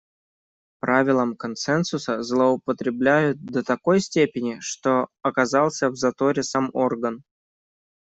[0.79, 7.21] Правилом консенсуса злоупотребляют до такой степени, что оказался в заторе сам орган.